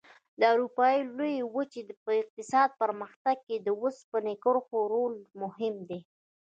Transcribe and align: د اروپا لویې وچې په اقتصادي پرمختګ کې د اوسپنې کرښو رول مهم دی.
د 0.39 0.41
اروپا 0.53 0.87
لویې 1.17 1.41
وچې 1.55 1.81
په 2.03 2.11
اقتصادي 2.21 2.75
پرمختګ 2.81 3.37
کې 3.47 3.55
د 3.59 3.67
اوسپنې 3.81 4.33
کرښو 4.43 4.79
رول 4.93 5.13
مهم 5.41 5.75
دی. 5.89 5.99